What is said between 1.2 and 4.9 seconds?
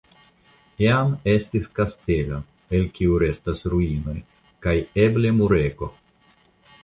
estis kastelo (el kiu restas ruinoj) kaj